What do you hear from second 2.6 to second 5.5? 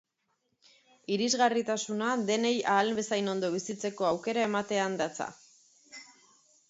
ahal bezain ondo bizitzeko aukera ematean datza.